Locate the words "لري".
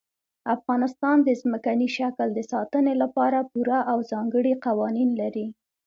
5.21-5.47